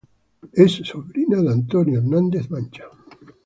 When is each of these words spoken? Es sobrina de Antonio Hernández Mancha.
Es 0.53 0.71
sobrina 0.83 1.39
de 1.43 1.51
Antonio 1.51 1.99
Hernández 1.99 2.49
Mancha. 2.49 2.85